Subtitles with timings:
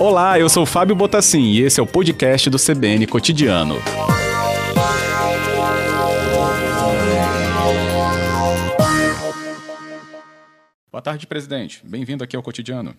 [0.00, 3.74] Olá, eu sou Fábio Botassin e esse é o podcast do CBN Cotidiano.
[10.90, 11.82] Boa tarde, presidente.
[11.84, 12.96] Bem-vindo aqui ao Cotidiano.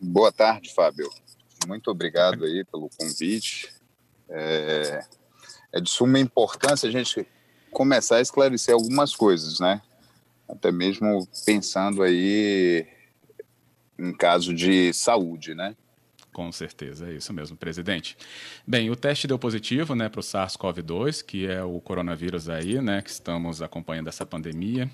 [0.00, 1.10] Boa tarde, Fábio.
[1.68, 3.68] Muito obrigado aí pelo convite.
[4.30, 5.04] É,
[5.72, 7.26] é de suma importância a gente
[7.70, 9.82] começar a esclarecer algumas coisas, né?
[10.50, 12.86] Até mesmo pensando aí
[13.98, 15.76] em caso de saúde, né?
[16.32, 18.16] Com certeza, é isso mesmo, presidente.
[18.66, 23.02] Bem, o teste deu positivo, né, para o SARS-CoV-2, que é o coronavírus aí, né,
[23.02, 24.90] que estamos acompanhando essa pandemia.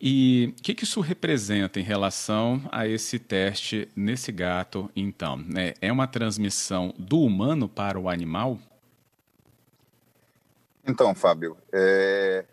[0.00, 5.44] E o que, que, isso representa em relação a esse teste nesse gato, então?
[5.56, 8.58] É, é uma transmissão do humano para o animal?
[10.84, 12.44] Então, Fábio, é,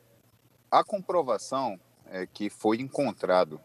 [0.70, 1.80] a comprovação
[2.12, 3.60] é que foi encontrado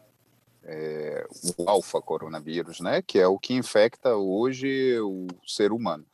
[0.63, 1.27] é,
[1.57, 6.05] o alfa coronavírus, né, que é o que infecta hoje o ser humano.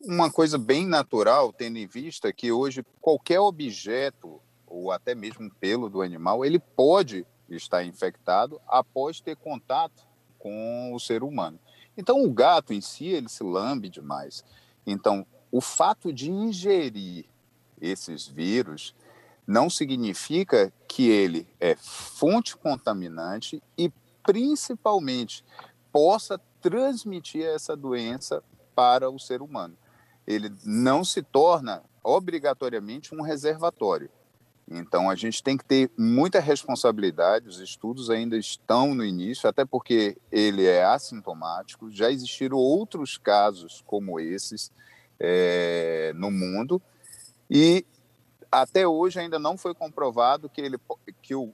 [0.00, 5.90] Uma coisa bem natural, tendo em vista que hoje qualquer objeto ou até mesmo pelo
[5.90, 10.06] do animal, ele pode estar infectado após ter contato
[10.38, 11.58] com o ser humano.
[11.96, 14.44] Então o gato em si, ele se lambe demais.
[14.86, 17.26] Então, o fato de ingerir
[17.80, 18.94] esses vírus
[19.46, 23.92] não significa que ele é fonte contaminante e,
[24.24, 25.44] principalmente,
[25.92, 28.42] possa transmitir essa doença
[28.74, 29.76] para o ser humano.
[30.26, 34.10] Ele não se torna obrigatoriamente um reservatório.
[34.70, 37.48] Então, a gente tem que ter muita responsabilidade.
[37.48, 41.90] Os estudos ainda estão no início, até porque ele é assintomático.
[41.90, 44.70] Já existiram outros casos como esses
[45.18, 46.80] é, no mundo.
[47.50, 47.84] E
[48.50, 50.78] até hoje ainda não foi comprovado que, ele,
[51.22, 51.52] que o,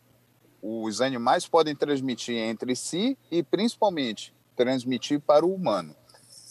[0.62, 5.94] os animais podem transmitir entre si e, principalmente, transmitir para o humano.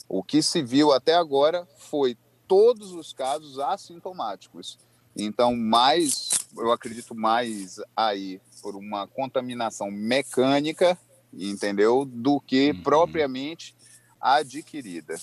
[0.08, 2.16] O que se viu até agora foi
[2.48, 4.78] todos os casos assintomáticos.
[5.17, 10.98] Então, mais, eu acredito mais aí por uma contaminação mecânica,
[11.34, 12.84] entendeu, do que uhum.
[12.84, 13.76] propriamente
[14.22, 15.16] adquirida.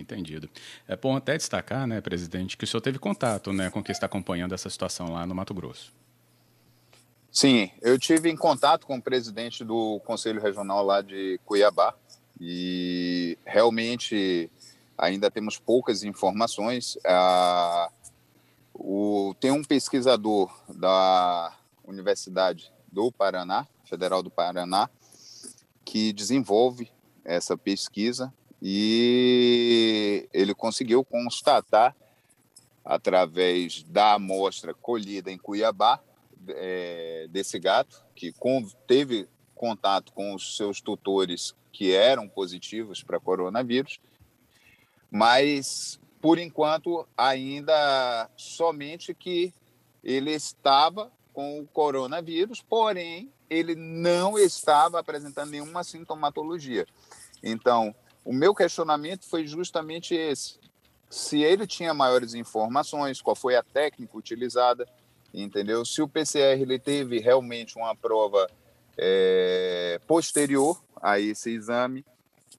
[0.00, 0.48] Entendido.
[0.86, 4.06] É bom até destacar, né, presidente, que o senhor teve contato né, com quem está
[4.06, 5.92] acompanhando essa situação lá no Mato Grosso.
[7.30, 11.94] Sim, eu tive em contato com o presidente do Conselho Regional lá de Cuiabá
[12.40, 14.50] e realmente
[14.96, 16.98] ainda temos poucas informações.
[17.06, 17.90] Ah,
[18.74, 21.52] o, tem um pesquisador da
[21.84, 24.88] Universidade do Paraná, Federal do Paraná,
[25.84, 26.90] que desenvolve
[27.24, 31.94] essa pesquisa e ele conseguiu constatar,
[32.84, 36.00] através da amostra colhida em Cuiabá,
[36.48, 38.32] é, desse gato, que
[38.86, 44.00] teve contato com os seus tutores que eram positivos para coronavírus,
[45.10, 49.52] mas por enquanto ainda somente que
[50.02, 56.86] ele estava com o coronavírus, porém ele não estava apresentando nenhuma sintomatologia.
[57.42, 57.94] Então,
[58.28, 60.58] o meu questionamento foi justamente esse.
[61.08, 64.86] Se ele tinha maiores informações, qual foi a técnica utilizada,
[65.32, 65.82] entendeu?
[65.82, 68.46] Se o PCR ele teve realmente uma prova
[68.98, 72.04] é, posterior a esse exame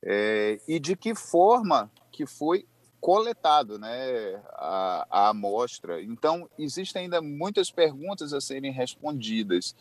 [0.02, 2.66] é, e de que forma que foi
[3.00, 6.02] coletado né, a, a amostra.
[6.02, 9.76] Então, existem ainda muitas perguntas a serem respondidas.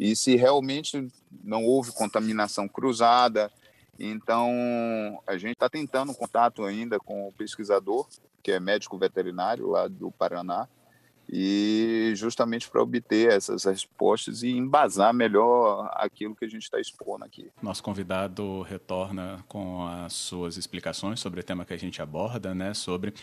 [0.00, 1.06] E se realmente
[1.42, 3.52] não houve contaminação cruzada,
[3.98, 8.08] então, a gente está tentando um contato ainda com o pesquisador,
[8.42, 10.68] que é médico veterinário lá do Paraná,
[11.28, 17.24] e justamente para obter essas respostas e embasar melhor aquilo que a gente está expondo
[17.24, 17.50] aqui.
[17.62, 22.74] Nosso convidado retorna com as suas explicações sobre o tema que a gente aborda, né,
[22.74, 23.14] sobre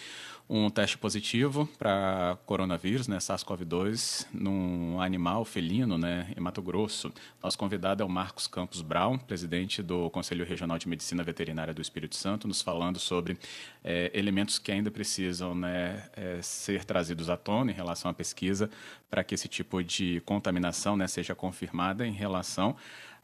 [0.49, 7.13] um teste positivo para coronavírus, né, SARS-CoV-2, num animal felino, né, em Mato Grosso.
[7.41, 11.81] Nosso convidado é o Marcos Campos Brown, presidente do Conselho Regional de Medicina Veterinária do
[11.81, 13.37] Espírito Santo, nos falando sobre
[13.81, 18.69] é, elementos que ainda precisam né, é, ser trazidos à tona em relação à pesquisa
[19.09, 22.75] para que esse tipo de contaminação né, seja confirmada em relação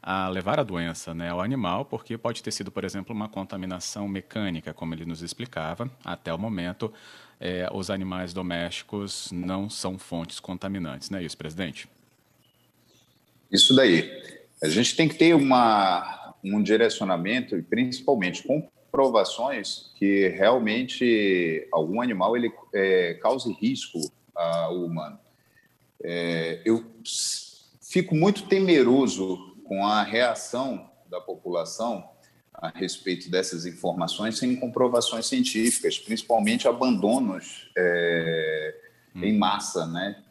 [0.02, 4.06] a levar a doença né, ao animal, porque pode ter sido, por exemplo, uma contaminação
[4.06, 5.90] mecânica, como ele nos explicava.
[6.04, 6.92] Até o momento,
[7.40, 11.88] é, os animais domésticos não são fontes contaminantes, não é isso, presidente?
[13.50, 14.10] Isso daí.
[14.62, 22.36] A gente tem que ter uma, um direcionamento e principalmente comprovações que realmente algum animal
[22.36, 23.98] ele é, cause risco
[24.38, 25.18] ao humano.
[26.02, 26.84] É, eu
[27.82, 32.08] fico muito temeroso com a reação da população
[32.54, 38.74] a respeito dessas informações sem comprovações científicas, principalmente abandonos é,
[39.14, 39.24] hum.
[39.24, 40.24] em massa, né?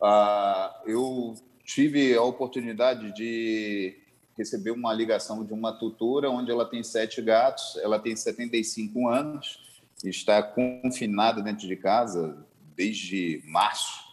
[0.00, 3.96] Ah, eu tive a oportunidade de
[4.36, 9.58] receber uma ligação de uma tutora onde ela tem sete gatos, ela tem 75 anos,
[10.04, 12.44] está confinada dentro de casa
[12.76, 14.12] desde março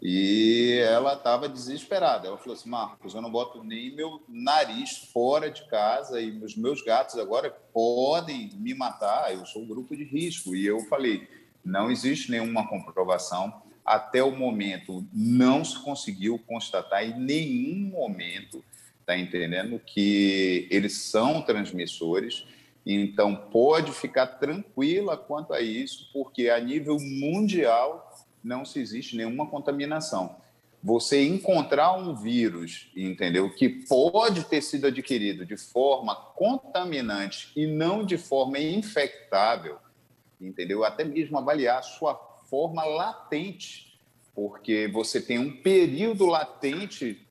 [0.00, 2.28] e ela estava desesperada.
[2.28, 6.54] Ela falou assim: Marcos, eu não boto nem meu nariz fora de casa e os
[6.54, 9.34] meus gatos agora podem me matar.
[9.34, 10.54] Eu sou um grupo de risco.
[10.54, 11.26] E eu falei:
[11.64, 13.62] não existe nenhuma comprovação.
[13.84, 18.64] Até o momento, não se conseguiu constatar em nenhum momento,
[19.06, 22.44] tá entendendo, que eles são transmissores.
[22.86, 29.48] Então, pode ficar tranquila quanto a isso, porque a nível mundial não se existe nenhuma
[29.48, 30.36] contaminação.
[30.80, 38.04] Você encontrar um vírus, entendeu, que pode ter sido adquirido de forma contaminante e não
[38.04, 39.78] de forma infectável,
[40.40, 40.84] entendeu?
[40.84, 42.14] Até mesmo avaliar a sua
[42.48, 43.98] forma latente,
[44.32, 47.26] porque você tem um período latente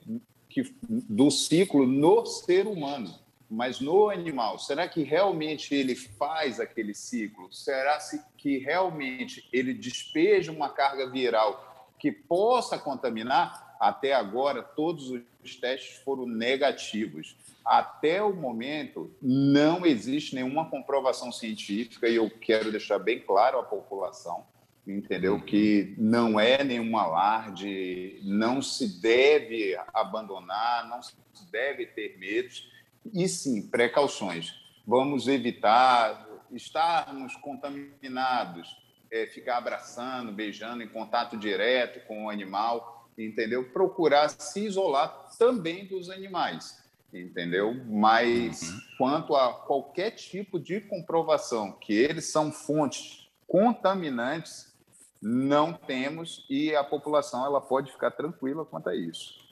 [0.50, 3.25] que, do ciclo no ser humano.
[3.50, 7.51] Mas no animal, será que realmente ele faz aquele ciclo?
[7.53, 7.97] Será
[8.38, 13.75] que realmente ele despeja uma carga viral que possa contaminar?
[13.80, 15.12] Até agora, todos
[15.44, 17.36] os testes foram negativos.
[17.63, 23.63] Até o momento, não existe nenhuma comprovação científica, e eu quero deixar bem claro à
[23.63, 24.45] população,
[24.88, 25.39] entendeu?
[25.42, 31.15] Que não é nenhum alarde, não se deve abandonar, não se
[31.51, 32.75] deve ter medos
[33.13, 34.54] e sim, precauções.
[34.86, 38.75] Vamos evitar estarmos contaminados,
[39.12, 43.72] é, ficar abraçando, beijando, em contato direto com o animal, entendeu?
[43.72, 47.74] Procurar se isolar também dos animais, entendeu?
[47.86, 48.80] Mas uhum.
[48.98, 54.74] quanto a qualquer tipo de comprovação que eles são fontes contaminantes,
[55.22, 59.44] não temos e a população ela pode ficar tranquila quanto a isso.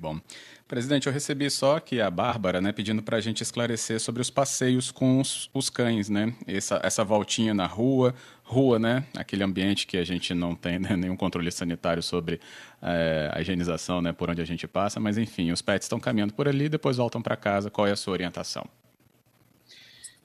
[0.00, 0.18] Bom,
[0.66, 4.30] presidente, eu recebi só aqui a Bárbara, né, pedindo para a gente esclarecer sobre os
[4.30, 6.34] passeios com os, os, cães, né?
[6.46, 9.04] Essa, essa voltinha na rua, rua, né?
[9.14, 12.40] Aquele ambiente que a gente não tem né, nenhum controle sanitário sobre
[12.80, 16.32] é, a higienização, né, por onde a gente passa, mas enfim, os pets estão caminhando
[16.32, 17.70] por ali, depois voltam para casa.
[17.70, 18.66] Qual é a sua orientação?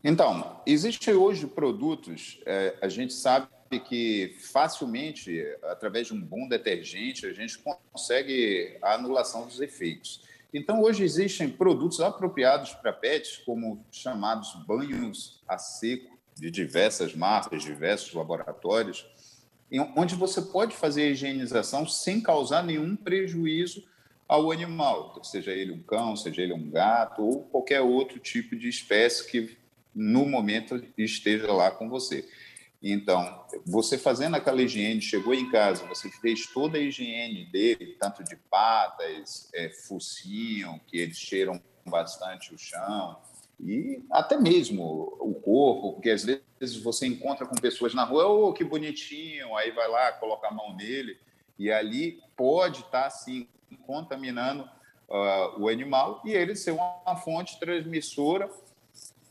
[0.02, 7.26] Então, existem hoje produtos, é, a gente sabe que facilmente, através de um bom detergente,
[7.26, 10.22] a gente consegue a anulação dos efeitos.
[10.54, 17.64] Então, hoje existem produtos apropriados para pets, como chamados banhos a seco, de diversas marcas,
[17.64, 19.06] diversos laboratórios,
[19.96, 23.84] onde você pode fazer a higienização sem causar nenhum prejuízo
[24.28, 28.70] ao animal, seja ele um cão, seja ele um gato ou qualquer outro tipo de
[28.70, 29.58] espécie que
[29.94, 32.28] no momento esteja lá com você.
[32.82, 38.24] Então, você fazendo aquela higiene, chegou em casa, você fez toda a higiene dele, tanto
[38.24, 43.20] de patas, é, focinho, que eles cheiram bastante o chão,
[43.60, 44.84] e até mesmo
[45.20, 49.72] o corpo, porque às vezes você encontra com pessoas na rua, oh, que bonitinho, aí
[49.72, 51.18] vai lá, coloca a mão nele,
[51.58, 53.50] e ali pode estar, tá, sim,
[53.86, 54.64] contaminando
[55.10, 58.50] uh, o animal, e ele ser uma fonte transmissora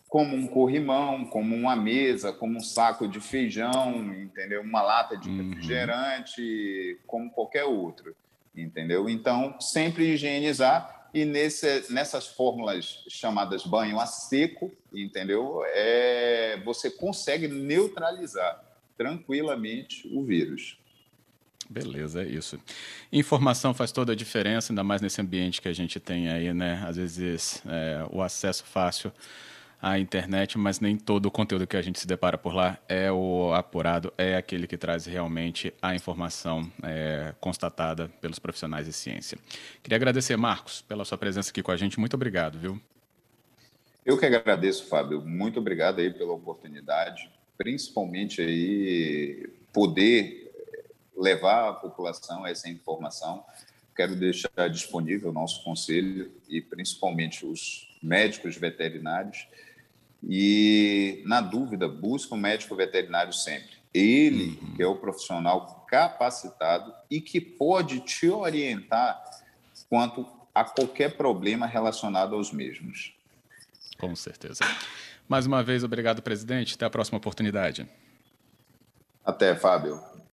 [0.09, 4.63] como um corrimão, como uma mesa, como um saco de feijão, entendeu?
[4.63, 5.51] Uma lata de uhum.
[5.51, 6.99] refrigerante, uhum.
[7.07, 8.17] como qualquer outro,
[8.57, 9.09] entendeu?
[9.09, 15.63] Então, sempre higienizar e nesse, nessas fórmulas chamadas banho a seco, entendeu?
[15.67, 18.65] É, você consegue neutralizar
[18.97, 20.79] tranquilamente o vírus.
[21.69, 22.59] Beleza, é isso.
[23.13, 26.83] Informação faz toda a diferença, ainda mais nesse ambiente que a gente tem aí, né?
[26.87, 29.13] Às vezes é, o acesso fácil
[29.81, 33.11] a internet, mas nem todo o conteúdo que a gente se depara por lá é
[33.13, 39.39] o apurado, é aquele que traz realmente a informação é, constatada pelos profissionais de ciência.
[39.83, 42.01] Queria agradecer, Marcos, pela sua presença aqui com a gente.
[42.01, 42.81] Muito obrigado, viu?
[44.05, 45.21] Eu que agradeço, Fábio.
[45.21, 50.51] Muito obrigado aí pela oportunidade, principalmente aí poder
[51.17, 53.45] levar à população essa informação.
[53.95, 59.47] Quero deixar disponível o nosso conselho e principalmente os médicos veterinários
[60.23, 63.79] e, na dúvida, busca um médico veterinário sempre.
[63.93, 64.75] Ele uhum.
[64.79, 69.23] é o profissional capacitado e que pode te orientar
[69.89, 73.15] quanto a qualquer problema relacionado aos mesmos.
[73.99, 74.65] Com certeza.
[75.29, 76.75] Mais uma vez, obrigado, presidente.
[76.75, 77.89] Até a próxima oportunidade.
[79.25, 80.01] Até, Fábio.